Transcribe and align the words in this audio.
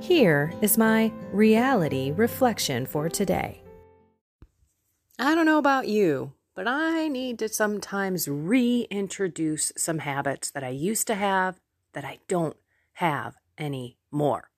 Here 0.00 0.52
is 0.60 0.76
my 0.76 1.10
reality 1.32 2.12
reflection 2.12 2.86
for 2.86 3.08
today. 3.08 3.62
I 5.18 5.34
don't 5.34 5.46
know 5.46 5.58
about 5.58 5.88
you, 5.88 6.34
but 6.54 6.68
I 6.68 7.08
need 7.08 7.38
to 7.38 7.48
sometimes 7.48 8.28
reintroduce 8.28 9.72
some 9.76 10.00
habits 10.00 10.50
that 10.50 10.62
I 10.62 10.68
used 10.68 11.06
to 11.06 11.14
have 11.14 11.58
that 11.94 12.04
I 12.04 12.18
don't 12.28 12.56
have 12.94 13.36
anymore. 13.58 14.50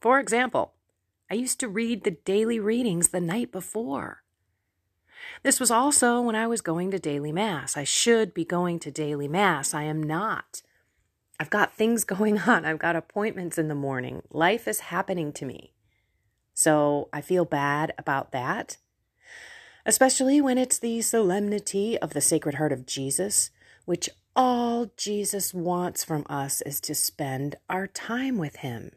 For 0.00 0.20
example, 0.20 0.74
I 1.30 1.34
used 1.34 1.60
to 1.60 1.68
read 1.68 2.04
the 2.04 2.12
daily 2.12 2.60
readings 2.60 3.08
the 3.08 3.20
night 3.20 3.52
before. 3.52 4.22
This 5.42 5.60
was 5.60 5.70
also 5.70 6.20
when 6.20 6.36
I 6.36 6.46
was 6.46 6.60
going 6.60 6.90
to 6.92 6.98
daily 6.98 7.32
mass. 7.32 7.76
I 7.76 7.84
should 7.84 8.32
be 8.32 8.44
going 8.44 8.78
to 8.80 8.90
daily 8.90 9.28
mass. 9.28 9.74
I 9.74 9.82
am 9.82 10.02
not. 10.02 10.62
I've 11.40 11.50
got 11.50 11.74
things 11.74 12.04
going 12.16 12.40
on. 12.40 12.64
I've 12.64 12.78
got 12.78 12.94
appointments 12.94 13.58
in 13.58 13.68
the 13.68 13.74
morning. 13.74 14.22
Life 14.30 14.68
is 14.68 14.80
happening 14.80 15.32
to 15.32 15.46
me. 15.46 15.72
So 16.52 17.08
I 17.12 17.22
feel 17.22 17.46
bad 17.46 17.94
about 17.96 18.32
that, 18.32 18.76
especially 19.86 20.42
when 20.42 20.58
it's 20.58 20.78
the 20.78 21.00
solemnity 21.00 21.98
of 21.98 22.12
the 22.12 22.20
Sacred 22.20 22.56
Heart 22.56 22.72
of 22.72 22.84
Jesus, 22.84 23.50
which 23.86 24.10
all 24.36 24.92
Jesus 24.96 25.54
wants 25.54 26.04
from 26.04 26.26
us 26.28 26.60
is 26.60 26.80
to 26.82 26.94
spend 26.94 27.56
our 27.70 27.86
time 27.86 28.36
with 28.36 28.56
Him. 28.56 28.92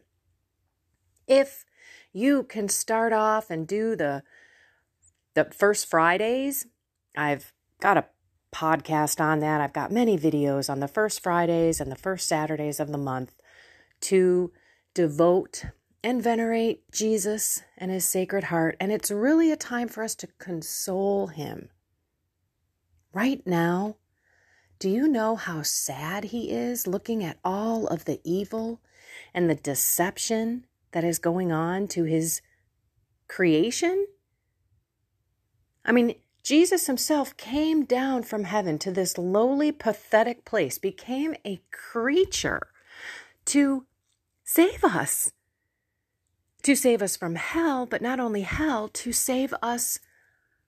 If 1.26 1.64
you 2.12 2.42
can 2.42 2.68
start 2.68 3.14
off 3.14 3.50
and 3.50 3.66
do 3.66 3.96
the 3.96 4.22
the 5.32 5.46
first 5.46 5.90
Fridays, 5.90 6.66
I've 7.16 7.52
got 7.80 7.96
a 7.96 8.04
podcast 8.54 9.20
on 9.20 9.40
that. 9.40 9.60
I've 9.60 9.72
got 9.72 9.90
many 9.90 10.16
videos 10.16 10.70
on 10.70 10.80
the 10.80 10.88
first 10.88 11.22
Fridays 11.22 11.80
and 11.80 11.90
the 11.90 11.96
first 11.96 12.28
Saturdays 12.28 12.78
of 12.78 12.92
the 12.92 12.98
month 12.98 13.34
to 14.02 14.52
devote 14.94 15.64
and 16.02 16.22
venerate 16.22 16.90
Jesus 16.92 17.62
and 17.76 17.90
his 17.90 18.04
sacred 18.04 18.44
heart. 18.44 18.76
And 18.78 18.92
it's 18.92 19.10
really 19.10 19.50
a 19.50 19.56
time 19.56 19.88
for 19.88 20.04
us 20.04 20.14
to 20.16 20.28
console 20.38 21.28
him. 21.28 21.70
Right 23.12 23.44
now, 23.46 23.96
do 24.78 24.88
you 24.88 25.08
know 25.08 25.34
how 25.36 25.62
sad 25.62 26.24
he 26.24 26.50
is 26.50 26.86
looking 26.86 27.24
at 27.24 27.38
all 27.44 27.86
of 27.86 28.04
the 28.04 28.20
evil 28.22 28.80
and 29.32 29.48
the 29.48 29.54
deception 29.54 30.66
that 30.92 31.04
is 31.04 31.18
going 31.18 31.50
on 31.50 31.88
to 31.88 32.04
his 32.04 32.42
creation? 33.28 34.06
I 35.84 35.92
mean, 35.92 36.14
Jesus 36.44 36.86
himself 36.86 37.34
came 37.38 37.86
down 37.86 38.22
from 38.22 38.44
heaven 38.44 38.78
to 38.80 38.90
this 38.90 39.16
lowly, 39.16 39.72
pathetic 39.72 40.44
place, 40.44 40.76
became 40.76 41.34
a 41.42 41.62
creature 41.70 42.68
to 43.46 43.86
save 44.44 44.84
us. 44.84 45.32
To 46.64 46.76
save 46.76 47.00
us 47.00 47.16
from 47.16 47.36
hell, 47.36 47.86
but 47.86 48.02
not 48.02 48.20
only 48.20 48.42
hell, 48.42 48.88
to 48.88 49.10
save 49.10 49.54
us 49.62 50.00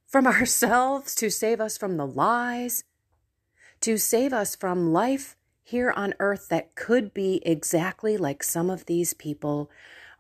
from 0.07 0.27
ourselves, 0.27 1.15
to 1.17 1.29
save 1.29 1.61
us 1.61 1.77
from 1.77 1.99
the 1.99 2.07
lies, 2.07 2.85
to 3.83 3.99
save 3.99 4.33
us 4.33 4.57
from 4.57 4.95
life 4.95 5.37
here 5.63 5.91
on 5.91 6.15
earth 6.21 6.49
that 6.49 6.75
could 6.75 7.13
be 7.13 7.43
exactly 7.45 8.17
like 8.17 8.43
some 8.43 8.71
of 8.71 8.87
these 8.87 9.13
people 9.13 9.71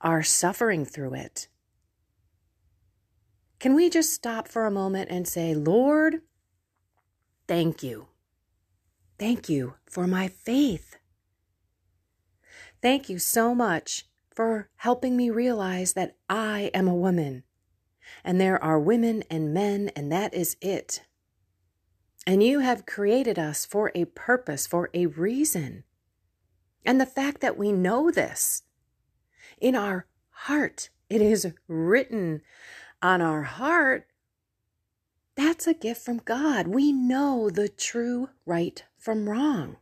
are 0.02 0.22
suffering 0.22 0.84
through 0.84 1.14
it. 1.14 1.48
Can 3.58 3.74
we 3.74 3.88
just 3.88 4.12
stop 4.12 4.48
for 4.48 4.66
a 4.66 4.70
moment 4.70 5.10
and 5.10 5.26
say, 5.26 5.54
Lord, 5.54 6.22
thank 7.48 7.82
you. 7.82 8.08
Thank 9.18 9.48
you 9.48 9.74
for 9.88 10.06
my 10.06 10.28
faith. 10.28 10.96
Thank 12.82 13.08
you 13.08 13.18
so 13.18 13.54
much 13.54 14.04
for 14.34 14.68
helping 14.76 15.16
me 15.16 15.30
realize 15.30 15.94
that 15.94 16.16
I 16.28 16.70
am 16.74 16.86
a 16.86 16.94
woman 16.94 17.44
and 18.24 18.40
there 18.40 18.62
are 18.62 18.78
women 18.78 19.24
and 19.30 19.52
men, 19.52 19.90
and 19.96 20.10
that 20.12 20.34
is 20.34 20.56
it. 20.60 21.02
And 22.26 22.42
you 22.42 22.60
have 22.60 22.86
created 22.86 23.38
us 23.38 23.64
for 23.64 23.92
a 23.94 24.04
purpose, 24.04 24.66
for 24.66 24.90
a 24.92 25.06
reason. 25.06 25.84
And 26.84 27.00
the 27.00 27.06
fact 27.06 27.40
that 27.40 27.56
we 27.56 27.72
know 27.72 28.10
this 28.10 28.62
in 29.60 29.74
our 29.74 30.06
heart, 30.30 30.90
it 31.08 31.20
is 31.22 31.52
written 31.68 32.42
on 33.06 33.22
our 33.22 33.42
heart, 33.42 34.08
that's 35.36 35.68
a 35.68 35.74
gift 35.74 36.04
from 36.04 36.18
God. 36.18 36.66
We 36.66 36.92
know 36.92 37.50
the 37.50 37.68
true 37.68 38.30
right 38.44 38.82
from 38.98 39.28
wrong. 39.28 39.76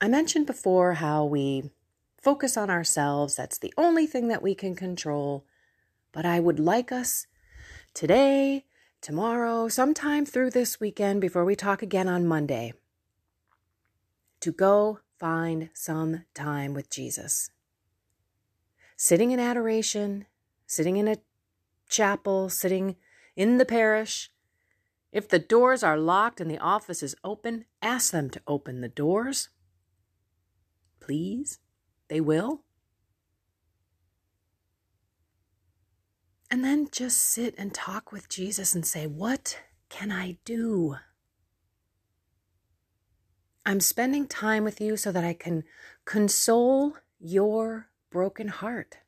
I 0.00 0.08
mentioned 0.08 0.46
before 0.46 0.94
how 0.94 1.26
we 1.26 1.70
focus 2.20 2.56
on 2.56 2.70
ourselves. 2.70 3.34
That's 3.34 3.58
the 3.58 3.74
only 3.76 4.06
thing 4.06 4.28
that 4.28 4.42
we 4.42 4.54
can 4.54 4.74
control. 4.74 5.44
But 6.12 6.24
I 6.24 6.40
would 6.40 6.58
like 6.58 6.90
us 6.90 7.26
today, 7.92 8.64
tomorrow, 9.02 9.68
sometime 9.68 10.24
through 10.24 10.50
this 10.50 10.80
weekend 10.80 11.20
before 11.20 11.44
we 11.44 11.54
talk 11.54 11.82
again 11.82 12.08
on 12.08 12.26
Monday, 12.26 12.72
to 14.40 14.50
go 14.50 15.00
find 15.18 15.68
some 15.74 16.24
time 16.34 16.72
with 16.72 16.88
Jesus 16.88 17.50
sitting 18.96 19.30
in 19.30 19.38
adoration, 19.38 20.26
sitting 20.66 20.96
in 20.96 21.06
a 21.06 21.18
chapel, 21.88 22.48
sitting 22.48 22.96
in 23.36 23.58
the 23.58 23.64
parish. 23.64 24.30
If 25.12 25.28
the 25.28 25.38
doors 25.38 25.82
are 25.82 25.98
locked 25.98 26.40
and 26.40 26.50
the 26.50 26.58
office 26.58 27.02
is 27.02 27.14
open, 27.22 27.66
ask 27.80 28.10
them 28.10 28.30
to 28.30 28.42
open 28.46 28.80
the 28.80 28.88
doors. 28.88 29.50
Please, 31.00 31.58
they 32.08 32.20
will. 32.20 32.62
And 36.50 36.64
then 36.64 36.88
just 36.90 37.20
sit 37.20 37.54
and 37.58 37.74
talk 37.74 38.12
with 38.12 38.28
Jesus 38.28 38.74
and 38.74 38.86
say, 38.86 39.06
What 39.06 39.58
can 39.88 40.10
I 40.10 40.38
do? 40.44 40.96
I'm 43.64 43.80
spending 43.80 44.28
time 44.28 44.62
with 44.62 44.80
you 44.80 44.96
so 44.96 45.10
that 45.10 45.24
I 45.24 45.34
can 45.34 45.64
console 46.04 46.96
your 47.18 47.88
broken 48.10 48.48
heart. 48.48 48.98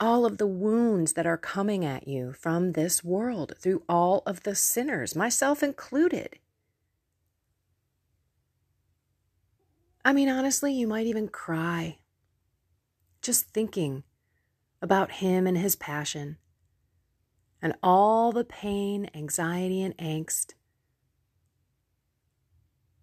All 0.00 0.26
of 0.26 0.38
the 0.38 0.46
wounds 0.46 1.12
that 1.12 1.26
are 1.26 1.38
coming 1.38 1.84
at 1.84 2.08
you 2.08 2.32
from 2.32 2.72
this 2.72 3.04
world 3.04 3.54
through 3.58 3.82
all 3.88 4.22
of 4.26 4.42
the 4.42 4.54
sinners, 4.54 5.14
myself 5.14 5.62
included. 5.62 6.38
I 10.04 10.12
mean, 10.12 10.28
honestly, 10.28 10.74
you 10.74 10.86
might 10.86 11.06
even 11.06 11.28
cry 11.28 11.98
just 13.22 13.48
thinking 13.48 14.04
about 14.82 15.12
him 15.12 15.46
and 15.46 15.56
his 15.56 15.76
passion 15.76 16.36
and 17.62 17.74
all 17.82 18.30
the 18.30 18.44
pain, 18.44 19.08
anxiety, 19.14 19.80
and 19.82 19.96
angst 19.96 20.52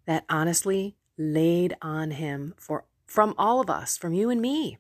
that 0.06 0.24
honestly 0.30 0.96
laid 1.18 1.76
on 1.82 2.12
him 2.12 2.54
for 2.58 2.86
from 3.12 3.36
all 3.38 3.60
of 3.60 3.70
us, 3.70 3.98
from 3.98 4.14
you 4.14 4.30
and 4.30 4.42
me. 4.42 4.78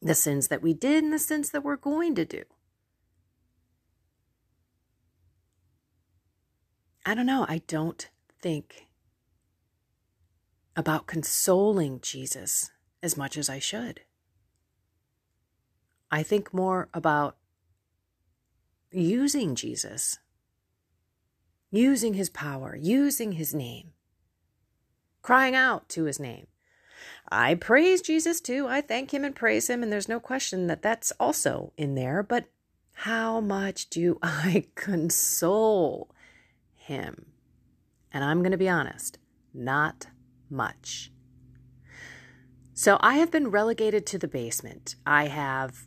The 0.00 0.14
sins 0.14 0.48
that 0.48 0.62
we 0.62 0.72
did 0.72 1.04
and 1.04 1.12
the 1.12 1.18
sins 1.18 1.50
that 1.50 1.62
we're 1.62 1.76
going 1.76 2.14
to 2.14 2.24
do. 2.24 2.44
I 7.04 7.14
don't 7.14 7.26
know. 7.26 7.44
I 7.50 7.60
don't 7.66 8.08
think 8.40 8.86
about 10.74 11.06
consoling 11.06 12.00
Jesus 12.00 12.70
as 13.02 13.14
much 13.14 13.36
as 13.36 13.50
I 13.50 13.58
should. 13.58 14.00
I 16.10 16.22
think 16.22 16.54
more 16.54 16.88
about 16.94 17.36
using 18.90 19.54
Jesus, 19.54 20.18
using 21.70 22.14
his 22.14 22.30
power, 22.30 22.74
using 22.74 23.32
his 23.32 23.52
name, 23.52 23.90
crying 25.20 25.54
out 25.54 25.90
to 25.90 26.04
his 26.04 26.18
name. 26.18 26.46
I 27.30 27.54
praise 27.54 28.00
Jesus 28.00 28.40
too. 28.40 28.66
I 28.68 28.80
thank 28.80 29.12
him 29.12 29.24
and 29.24 29.34
praise 29.34 29.68
him. 29.68 29.82
And 29.82 29.92
there's 29.92 30.08
no 30.08 30.20
question 30.20 30.66
that 30.66 30.82
that's 30.82 31.12
also 31.18 31.72
in 31.76 31.94
there. 31.94 32.22
But 32.22 32.46
how 32.92 33.40
much 33.40 33.90
do 33.90 34.18
I 34.22 34.66
console 34.74 36.10
him? 36.74 37.26
And 38.12 38.24
I'm 38.24 38.38
going 38.38 38.52
to 38.52 38.58
be 38.58 38.68
honest, 38.68 39.18
not 39.52 40.06
much. 40.48 41.12
So 42.72 42.98
I 43.00 43.14
have 43.14 43.30
been 43.30 43.50
relegated 43.50 44.06
to 44.06 44.18
the 44.18 44.28
basement. 44.28 44.96
I 45.06 45.28
have 45.28 45.86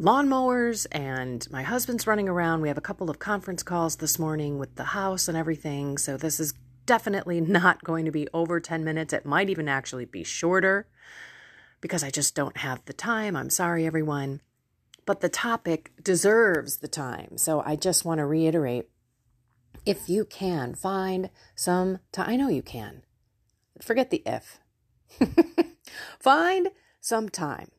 lawnmowers 0.00 0.86
and 0.90 1.46
my 1.50 1.62
husband's 1.62 2.06
running 2.06 2.28
around. 2.28 2.60
We 2.60 2.68
have 2.68 2.78
a 2.78 2.82
couple 2.82 3.08
of 3.08 3.18
conference 3.18 3.62
calls 3.62 3.96
this 3.96 4.18
morning 4.18 4.58
with 4.58 4.74
the 4.76 4.84
house 4.84 5.28
and 5.28 5.36
everything. 5.36 5.96
So 5.96 6.16
this 6.16 6.40
is 6.40 6.54
definitely 6.86 7.40
not 7.40 7.84
going 7.84 8.04
to 8.04 8.10
be 8.10 8.28
over 8.32 8.60
10 8.60 8.84
minutes. 8.84 9.12
It 9.12 9.26
might 9.26 9.50
even 9.50 9.68
actually 9.68 10.04
be 10.04 10.24
shorter 10.24 10.86
because 11.80 12.02
I 12.02 12.10
just 12.10 12.34
don't 12.34 12.58
have 12.58 12.84
the 12.84 12.92
time. 12.92 13.36
I'm 13.36 13.50
sorry, 13.50 13.86
everyone. 13.86 14.40
But 15.04 15.20
the 15.20 15.28
topic 15.28 15.92
deserves 16.02 16.78
the 16.78 16.88
time. 16.88 17.36
So 17.36 17.62
I 17.64 17.76
just 17.76 18.04
want 18.04 18.18
to 18.18 18.26
reiterate 18.26 18.88
if 19.84 20.08
you 20.08 20.24
can 20.24 20.74
find 20.74 21.30
some 21.54 21.98
time, 22.12 22.30
I 22.30 22.36
know 22.36 22.48
you 22.48 22.62
can. 22.62 23.02
Forget 23.80 24.10
the 24.10 24.22
if. 24.24 24.60
find 26.20 26.68
some 27.00 27.28
time 27.28 27.70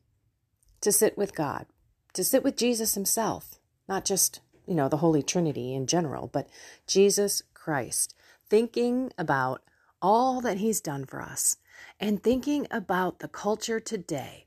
to 0.82 0.92
sit 0.92 1.18
with 1.18 1.34
God, 1.34 1.66
to 2.14 2.24
sit 2.24 2.44
with 2.44 2.58
Jesus 2.58 2.96
Himself, 2.96 3.60
not 3.88 4.04
just, 4.04 4.42
you 4.68 4.76
know, 4.76 4.90
the 4.90 4.98
Holy 4.98 5.24
Trinity 5.24 5.74
in 5.74 5.88
general, 5.88 6.28
but 6.28 6.50
Jesus 6.86 7.42
Christ 7.54 8.14
thinking 8.54 9.12
about 9.18 9.64
all 10.00 10.40
that 10.40 10.60
He's 10.60 10.80
done 10.80 11.06
for 11.06 11.24
us 11.24 11.58
and 12.00 12.22
thinking 12.22 12.68
about 12.70 13.18
the 13.18 13.28
culture 13.28 13.80
today 13.80 14.46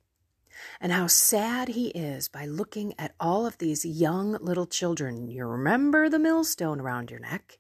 and 0.81 0.93
how 0.93 1.09
sad 1.09 1.71
He 1.71 1.89
is 1.89 2.29
by 2.29 2.47
looking 2.47 2.95
at 3.01 3.17
all 3.19 3.47
of 3.47 3.59
these 3.59 3.85
young 3.85 4.35
little 4.35 4.69
children. 4.69 5.27
You 5.27 5.45
remember 5.45 6.09
the 6.09 6.21
millstone 6.21 6.79
around 6.79 7.11
your 7.11 7.19
neck? 7.19 7.59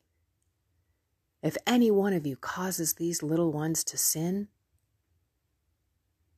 If 1.42 1.56
any 1.66 1.90
one 1.90 2.12
of 2.12 2.24
you 2.24 2.36
causes 2.36 2.94
these 2.94 3.24
little 3.24 3.50
ones 3.50 3.82
to 3.82 3.98
sin, 3.98 4.46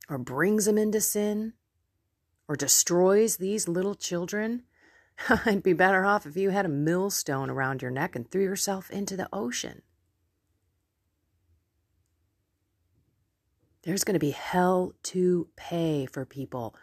or 0.09 0.17
brings 0.17 0.65
them 0.65 0.79
into 0.79 1.03
sin, 1.03 1.53
or 2.49 2.57
destroys 2.57 3.37
these 3.37 3.69
little 3.69 3.95
children, 3.95 4.63
I'd 5.45 5.63
be 5.63 5.75
better 5.75 6.07
off 6.07 6.25
if 6.25 6.35
you 6.35 6.49
had 6.49 6.65
a 6.65 6.71
millstone 6.71 7.51
around 7.51 7.83
your 7.83 7.91
neck 7.91 8.17
and 8.17 8.31
threw 8.31 8.43
yourself 8.43 8.91
into 8.91 9.15
the 9.15 9.29
ocean. 9.35 9.83
There's 13.89 14.05
going 14.05 14.17
to 14.17 14.19
be 14.21 14.33
hell 14.33 14.93
to 15.05 15.49
pay 15.57 16.05
for 16.05 16.27
people. 16.27 16.75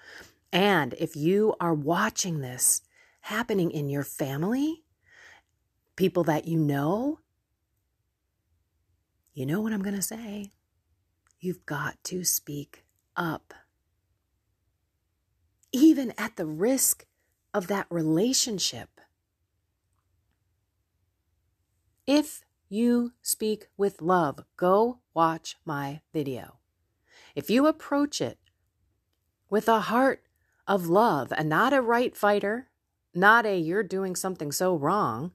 And 0.51 0.95
if 0.97 1.15
you 1.15 1.53
are 1.59 1.71
watching 1.71 2.39
this 2.39 2.81
happening 3.21 3.69
in 3.69 3.89
your 3.89 4.01
family, 4.01 4.81
people 5.95 6.23
that 6.23 6.47
you 6.47 6.57
know, 6.57 7.19
you 9.35 9.45
know 9.45 9.61
what 9.61 9.71
I'm 9.71 9.83
going 9.83 9.95
to 9.95 10.01
say. 10.01 10.51
You've 11.39 11.63
got 11.67 12.03
to 12.05 12.23
speak 12.23 12.85
up. 13.15 13.53
Even 15.71 16.11
at 16.17 16.37
the 16.37 16.47
risk 16.47 17.05
of 17.53 17.67
that 17.67 17.85
relationship. 17.91 18.99
If 22.07 22.41
you 22.67 23.13
speak 23.21 23.67
with 23.77 24.01
love, 24.01 24.43
go 24.57 25.01
watch 25.13 25.55
my 25.65 26.01
video. 26.11 26.57
If 27.35 27.49
you 27.49 27.67
approach 27.67 28.21
it 28.21 28.39
with 29.49 29.67
a 29.67 29.81
heart 29.81 30.23
of 30.67 30.87
love 30.87 31.33
and 31.35 31.49
not 31.49 31.73
a 31.73 31.81
right 31.81 32.15
fighter, 32.15 32.69
not 33.13 33.45
a 33.45 33.57
you're 33.57 33.83
doing 33.83 34.15
something 34.15 34.51
so 34.51 34.75
wrong, 34.75 35.31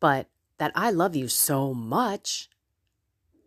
but 0.00 0.28
that 0.58 0.72
I 0.74 0.90
love 0.90 1.14
you 1.14 1.28
so 1.28 1.72
much. 1.72 2.50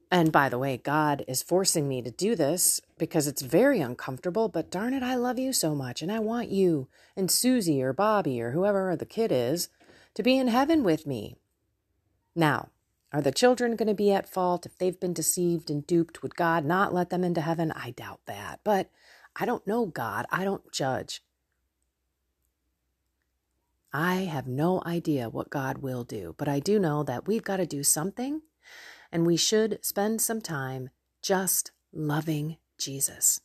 And 0.09 0.31
by 0.31 0.47
the 0.47 0.57
way, 0.57 0.77
God 0.77 1.25
is 1.27 1.43
forcing 1.43 1.87
me 1.87 2.01
to 2.01 2.11
do 2.11 2.33
this 2.35 2.79
because 2.97 3.27
it's 3.27 3.41
very 3.41 3.81
uncomfortable, 3.81 4.47
but 4.47 4.71
darn 4.71 4.93
it, 4.93 5.03
I 5.03 5.15
love 5.15 5.37
you 5.37 5.51
so 5.51 5.75
much. 5.75 6.01
And 6.01 6.11
I 6.11 6.19
want 6.19 6.49
you 6.49 6.87
and 7.17 7.29
Susie 7.29 7.83
or 7.83 7.91
Bobby 7.91 8.41
or 8.41 8.51
whoever 8.51 8.95
the 8.95 9.05
kid 9.05 9.31
is 9.33 9.67
to 10.13 10.23
be 10.23 10.37
in 10.37 10.47
heaven 10.47 10.83
with 10.83 11.05
me. 11.05 11.35
Now, 12.35 12.69
are 13.13 13.21
the 13.21 13.31
children 13.31 13.75
going 13.75 13.87
to 13.87 13.93
be 13.93 14.11
at 14.11 14.29
fault 14.29 14.65
if 14.65 14.77
they've 14.77 14.99
been 14.99 15.13
deceived 15.13 15.69
and 15.69 15.87
duped? 15.87 16.21
Would 16.21 16.35
God 16.35 16.65
not 16.65 16.93
let 16.93 17.09
them 17.09 17.23
into 17.23 17.41
heaven? 17.41 17.71
I 17.71 17.91
doubt 17.91 18.21
that. 18.25 18.59
But 18.63 18.89
I 19.35 19.45
don't 19.45 19.65
know 19.65 19.85
God. 19.85 20.25
I 20.31 20.43
don't 20.43 20.71
judge. 20.71 21.21
I 23.93 24.15
have 24.15 24.47
no 24.47 24.83
idea 24.85 25.29
what 25.29 25.49
God 25.49 25.79
will 25.79 26.03
do, 26.03 26.35
but 26.37 26.47
I 26.49 26.59
do 26.59 26.77
know 26.77 27.03
that 27.03 27.27
we've 27.27 27.43
got 27.43 27.57
to 27.57 27.65
do 27.65 27.83
something 27.83 28.41
and 29.11 29.25
we 29.25 29.37
should 29.37 29.79
spend 29.81 30.21
some 30.21 30.41
time 30.41 30.89
just 31.21 31.71
loving 31.93 32.57
Jesus, 32.77 33.41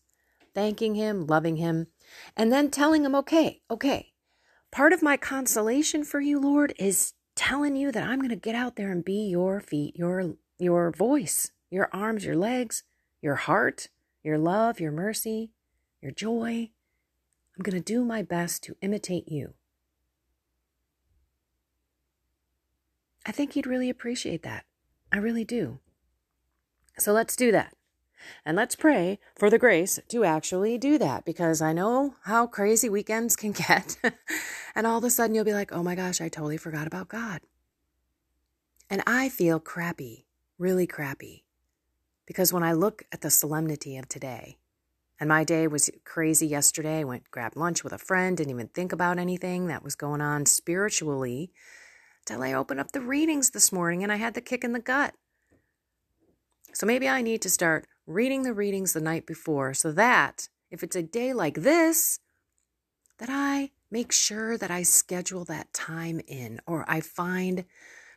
thanking 0.55 0.97
Him, 0.97 1.26
loving 1.26 1.56
Him, 1.56 1.87
and 2.37 2.53
then 2.53 2.70
telling 2.70 3.05
Him, 3.05 3.14
okay, 3.14 3.62
okay, 3.70 4.12
part 4.73 4.93
of 4.93 5.03
my 5.03 5.17
consolation 5.17 6.05
for 6.05 6.20
you, 6.20 6.41
Lord, 6.41 6.75
is 6.79 7.14
telling 7.43 7.75
you 7.75 7.91
that 7.91 8.06
I'm 8.06 8.21
going 8.21 8.29
to 8.31 8.37
get 8.37 8.55
out 8.55 8.77
there 8.77 8.93
and 8.93 9.05
be 9.05 9.27
your 9.27 9.61
feet, 9.61 9.97
your 9.97 10.35
your 10.59 10.93
voice, 10.93 11.50
your 11.71 11.89
arms, 11.93 12.25
your 12.25 12.37
legs, 12.37 12.85
your 13.21 13.35
heart, 13.35 13.89
your 14.23 14.39
love, 14.39 14.79
your 14.79 14.93
mercy, 14.93 15.50
your 16.00 16.12
joy. 16.12 16.71
I'm 17.56 17.62
going 17.65 17.77
to 17.77 17.81
do 17.81 18.05
my 18.05 18.23
best 18.23 18.62
to 18.65 18.77
imitate 18.81 19.27
you. 19.29 19.55
I 23.27 23.33
think 23.33 23.53
he'd 23.53 23.67
really 23.67 23.91
appreciate 23.91 24.45
that. 24.45 24.65
I 25.12 25.17
really 25.19 25.45
do. 25.45 25.81
So 26.97 27.12
let's 27.12 27.35
do 27.35 27.50
that. 27.50 27.75
And 28.45 28.57
let's 28.57 28.77
pray 28.77 29.19
for 29.37 29.51
the 29.51 29.59
grace 29.59 29.99
to 30.09 30.25
actually 30.25 30.79
do 30.79 30.99
that 30.99 31.25
because 31.25 31.63
I 31.63 31.73
know 31.73 32.17
how 32.25 32.47
crazy 32.47 32.88
weekends 32.88 33.37
can 33.37 33.52
get. 33.69 33.97
and 34.75 34.87
all 34.87 34.99
of 34.99 35.05
a 35.05 35.11
sudden 35.11 35.35
you'll 35.35 35.45
be 35.45 35.52
like, 35.52 35.73
oh 35.73 35.83
my 35.83 35.95
gosh, 35.95 36.21
I 36.21 36.29
totally 36.29 36.57
forgot 36.57 36.87
about 36.87 37.09
God. 37.09 37.41
And 38.91 39.02
I 39.07 39.29
feel 39.29 39.59
crappy, 39.59 40.26
really 40.59 40.87
crappy. 40.87 41.45
Because 42.26 42.52
when 42.52 42.62
I 42.62 42.73
look 42.73 43.05
at 43.12 43.21
the 43.21 43.31
solemnity 43.31 43.97
of 43.97 44.09
today, 44.09 44.59
and 45.19 45.29
my 45.29 45.45
day 45.45 45.67
was 45.67 45.91
crazy 46.05 46.47
yesterday, 46.47 46.99
I 46.99 47.05
went 47.05 47.31
grabbed 47.31 47.57
lunch 47.57 47.85
with 47.85 47.93
a 47.93 47.99
friend, 47.99 48.37
didn't 48.37 48.50
even 48.50 48.69
think 48.69 48.93
about 48.93 49.19
anything 49.19 49.69
that 49.69 49.85
was 49.85 49.95
going 49.95 50.21
on 50.21 50.47
spiritually 50.47 51.52
till 52.25 52.43
I 52.43 52.52
opened 52.52 52.81
up 52.81 52.93
the 52.93 53.00
readings 53.00 53.50
this 53.50 53.73
morning 53.73 54.02
and 54.02 54.11
I 54.11 54.17
had 54.17 54.35
the 54.35 54.41
kick 54.41 54.64
in 54.64 54.73
the 54.73 54.81
gut. 54.81 55.14
So 56.73 56.87
maybe 56.87 57.09
I 57.09 57.23
need 57.23 57.43
to 57.43 57.50
start 57.50 57.87
reading 58.06 58.42
the 58.42 58.54
readings 58.54 58.92
the 58.92 59.00
night 59.00 59.26
before 59.26 59.75
so 59.75 59.92
that 59.92 60.49
if 60.71 60.82
it's 60.82 60.97
a 60.97 61.02
day 61.02 61.32
like 61.32 61.62
this, 61.62 62.18
that 63.18 63.28
I 63.30 63.71
make 63.90 64.11
sure 64.11 64.56
that 64.56 64.71
I 64.71 64.82
schedule 64.82 65.44
that 65.44 65.73
time 65.73 66.21
in 66.26 66.61
or 66.66 66.85
I 66.88 67.00
find 67.00 67.64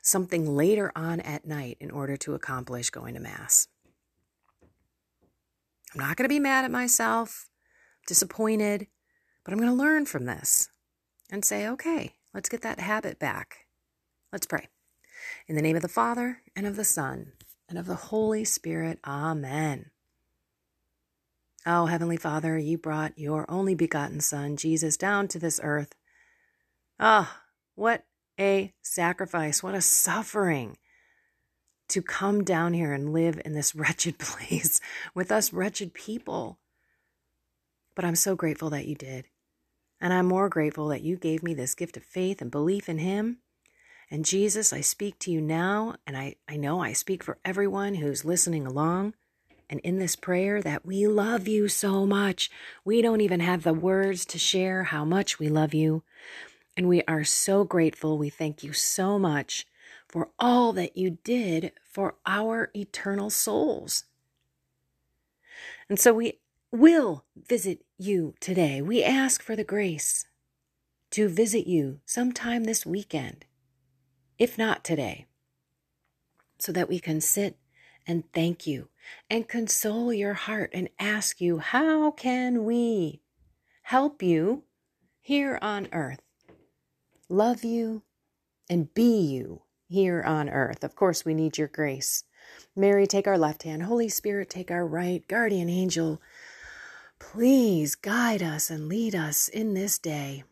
something 0.01 0.55
later 0.55 0.91
on 0.95 1.19
at 1.19 1.45
night 1.45 1.77
in 1.79 1.91
order 1.91 2.15
to 2.17 2.33
accomplish 2.33 2.89
going 2.89 3.15
to 3.15 3.19
Mass. 3.19 3.67
I'm 5.93 5.99
not 5.99 6.17
going 6.17 6.25
to 6.25 6.33
be 6.33 6.39
mad 6.39 6.65
at 6.65 6.71
myself, 6.71 7.49
disappointed, 8.07 8.87
but 9.43 9.53
I'm 9.53 9.59
going 9.59 9.69
to 9.69 9.75
learn 9.75 10.05
from 10.05 10.25
this 10.25 10.69
and 11.29 11.43
say, 11.43 11.67
okay, 11.67 12.13
let's 12.33 12.49
get 12.49 12.61
that 12.61 12.79
habit 12.79 13.19
back. 13.19 13.65
Let's 14.31 14.45
pray. 14.45 14.67
In 15.47 15.55
the 15.55 15.61
name 15.61 15.75
of 15.75 15.81
the 15.81 15.87
Father, 15.87 16.41
and 16.55 16.65
of 16.65 16.75
the 16.75 16.83
Son, 16.83 17.31
and 17.69 17.77
of 17.77 17.85
the 17.85 17.95
Holy 17.95 18.45
Spirit. 18.45 18.99
Amen. 19.05 19.91
Oh, 21.65 21.87
Heavenly 21.87 22.17
Father, 22.17 22.57
you 22.57 22.77
brought 22.77 23.17
your 23.17 23.49
only 23.49 23.73
begotten 23.73 24.19
Son, 24.19 24.55
Jesus, 24.55 24.97
down 24.97 25.27
to 25.29 25.39
this 25.39 25.59
earth. 25.63 25.95
Ah, 26.99 27.41
oh, 27.41 27.41
what 27.73 28.05
a 28.39 28.73
sacrifice, 28.81 29.63
what 29.63 29.73
a 29.75 29.81
suffering 29.81 30.77
to 31.87 32.01
come 32.01 32.43
down 32.43 32.73
here 32.73 32.93
and 32.93 33.13
live 33.13 33.41
in 33.43 33.53
this 33.53 33.75
wretched 33.75 34.19
place 34.19 34.79
with 35.13 35.31
us 35.31 35.53
wretched 35.53 35.93
people. 35.93 36.59
But 37.95 38.05
I'm 38.05 38.15
so 38.15 38.35
grateful 38.35 38.69
that 38.71 38.87
you 38.87 38.95
did. 38.95 39.25
And 40.01 40.13
I'm 40.13 40.27
more 40.27 40.49
grateful 40.49 40.89
that 40.89 41.01
you 41.01 41.15
gave 41.17 41.41
me 41.41 41.53
this 41.53 41.73
gift 41.73 41.97
of 41.97 42.03
faith 42.03 42.41
and 42.41 42.51
belief 42.51 42.89
in 42.89 42.97
Him 42.97 43.39
and 44.11 44.25
Jesus, 44.25 44.71
I 44.71 44.81
speak 44.81 45.19
to 45.19 45.31
you 45.31 45.41
now, 45.41 45.95
and 46.05 46.15
I, 46.17 46.35
I 46.47 46.57
know 46.57 46.79
I 46.81 46.93
speak 46.93 47.23
for 47.23 47.37
everyone 47.43 47.95
who's 47.95 48.25
listening 48.25 48.65
along. 48.67 49.13
and 49.69 49.79
in 49.81 49.99
this 49.99 50.15
prayer 50.15 50.61
that 50.61 50.85
we 50.85 51.07
love 51.07 51.47
you 51.47 51.67
so 51.67 52.05
much. 52.05 52.51
We 52.83 53.01
don't 53.01 53.21
even 53.21 53.39
have 53.39 53.63
the 53.63 53.73
words 53.73 54.25
to 54.27 54.37
share 54.39 54.83
how 54.85 55.05
much 55.05 55.39
we 55.39 55.49
love 55.49 55.73
you. 55.73 56.03
And 56.77 56.87
we 56.87 57.01
are 57.07 57.23
so 57.23 57.63
grateful. 57.63 58.17
We 58.17 58.29
thank 58.29 58.63
you 58.63 58.73
so 58.73 59.17
much 59.17 59.65
for 60.07 60.29
all 60.39 60.73
that 60.73 60.97
you 60.97 61.17
did 61.23 61.71
for 61.83 62.15
our 62.25 62.69
eternal 62.75 63.29
souls. 63.29 64.05
And 65.89 65.99
so 65.99 66.13
we 66.13 66.39
will 66.71 67.23
visit 67.35 67.85
you 67.97 68.35
today. 68.39 68.81
We 68.81 69.03
ask 69.03 69.41
for 69.41 69.55
the 69.55 69.63
grace 69.63 70.25
to 71.11 71.29
visit 71.29 71.67
you 71.67 71.99
sometime 72.05 72.65
this 72.65 72.85
weekend, 72.85 73.45
if 74.37 74.57
not 74.57 74.83
today, 74.83 75.25
so 76.59 76.71
that 76.71 76.89
we 76.89 76.99
can 76.99 77.21
sit 77.21 77.57
and 78.07 78.23
thank 78.33 78.67
you 78.67 78.89
and 79.29 79.47
console 79.47 80.13
your 80.13 80.33
heart 80.33 80.69
and 80.73 80.89
ask 80.99 81.41
you, 81.41 81.59
how 81.59 82.11
can 82.11 82.65
we 82.65 83.21
help 83.83 84.21
you 84.21 84.63
here 85.19 85.59
on 85.61 85.87
earth? 85.91 86.21
Love 87.29 87.63
you 87.63 88.03
and 88.69 88.93
be 88.93 89.19
you 89.19 89.61
here 89.87 90.21
on 90.23 90.49
earth. 90.49 90.83
Of 90.83 90.95
course, 90.95 91.25
we 91.25 91.33
need 91.33 91.57
your 91.57 91.67
grace. 91.67 92.23
Mary, 92.75 93.07
take 93.07 93.27
our 93.27 93.37
left 93.37 93.63
hand. 93.63 93.83
Holy 93.83 94.09
Spirit, 94.09 94.49
take 94.49 94.69
our 94.71 94.85
right. 94.85 95.27
Guardian 95.27 95.69
angel, 95.69 96.21
please 97.19 97.95
guide 97.95 98.43
us 98.43 98.69
and 98.69 98.87
lead 98.87 99.15
us 99.15 99.47
in 99.47 99.73
this 99.73 99.97
day. 99.97 100.43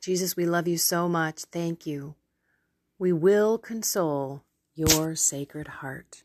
Jesus, 0.00 0.36
we 0.36 0.46
love 0.46 0.68
you 0.68 0.78
so 0.78 1.08
much. 1.08 1.42
Thank 1.50 1.86
you. 1.86 2.14
We 2.98 3.12
will 3.12 3.58
console 3.58 4.42
your 4.74 5.16
sacred 5.16 5.68
heart. 5.68 6.22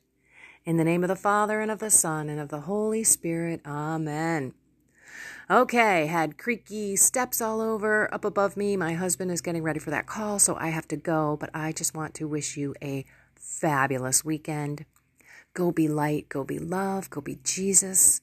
In 0.64 0.78
the 0.78 0.86
name 0.86 1.04
of 1.04 1.10
the 1.10 1.18
Father, 1.18 1.60
and 1.60 1.70
of 1.70 1.80
the 1.80 1.90
Son, 1.90 2.30
and 2.30 2.40
of 2.40 2.48
the 2.48 2.62
Holy 2.62 3.04
Spirit. 3.04 3.60
Amen. 3.66 4.54
Okay, 5.50 6.06
had 6.06 6.38
creaky 6.38 6.96
steps 6.96 7.42
all 7.42 7.60
over 7.60 8.12
up 8.14 8.24
above 8.24 8.56
me. 8.56 8.78
My 8.78 8.94
husband 8.94 9.32
is 9.32 9.42
getting 9.42 9.64
ready 9.64 9.82
for 9.82 9.90
that 9.90 10.08
call, 10.08 10.40
so 10.40 10.56
I 10.56 10.70
have 10.70 10.88
to 10.88 10.96
go, 10.96 11.36
but 11.38 11.50
I 11.54 11.74
just 11.74 11.94
want 11.94 12.14
to 12.16 12.28
wish 12.28 12.56
you 12.56 12.74
a 12.82 13.04
fabulous 13.36 14.24
weekend. 14.24 14.86
Go 15.54 15.74
be 15.74 15.90
light, 15.90 16.30
go 16.30 16.46
be 16.46 16.58
love, 16.58 17.10
go 17.10 17.20
be 17.20 17.38
Jesus. 17.44 18.22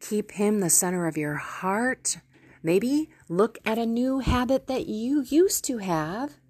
Keep 0.00 0.32
him 0.32 0.58
the 0.58 0.68
center 0.68 1.06
of 1.06 1.16
your 1.16 1.36
heart. 1.36 2.16
Maybe 2.60 3.08
look 3.28 3.58
at 3.64 3.78
a 3.78 3.86
new 3.86 4.18
habit 4.18 4.66
that 4.66 4.88
you 4.88 5.22
used 5.22 5.64
to 5.66 5.78
have 5.78 6.41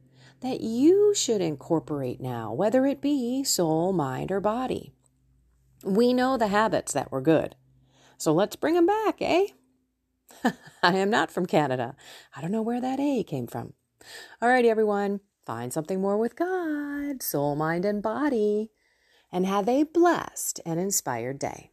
that 0.43 0.61
you 0.61 1.15
should 1.15 1.41
incorporate 1.41 2.21
now, 2.21 2.53
whether 2.53 2.87
it 2.87 3.01
be 3.01 3.43
soul, 3.45 3.93
mind, 3.93 4.31
or 4.31 4.41
body. 4.41 4.93
We 5.85 6.13
know 6.13 6.37
the 6.37 6.49
habits 6.49 6.93
that 6.93 7.11
were 7.11 7.21
good. 7.21 7.57
So 8.19 8.33
let's 8.33 8.57
bring 8.57 8.75
them 8.75 8.87
back, 8.87 9.17
eh? 9.21 9.47
I 10.83 10.97
am 10.97 11.11
not 11.11 11.31
from 11.31 11.47
Canada. 11.47 11.97
I 12.37 12.41
don't 12.41 12.53
know 12.53 12.63
where 12.63 12.81
that 12.81 13.01
A 13.01 13.25
came 13.25 13.47
from. 13.47 13.73
All 14.41 14.49
righty, 14.49 14.71
everyone. 14.71 15.21
Find 15.45 15.73
something 15.73 16.01
more 16.01 16.17
with 16.17 16.37
God, 16.37 17.23
soul, 17.23 17.57
mind, 17.57 17.85
and 17.85 18.01
body, 18.01 18.71
and 19.33 19.45
have 19.45 19.69
a 19.69 19.83
blessed 19.83 20.61
and 20.65 20.79
inspired 20.79 21.41
day. 21.41 21.72